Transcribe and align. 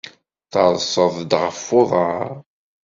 Terseḍ-d 0.51 1.31
ɣef 1.41 1.63
uḍar? 1.79 2.29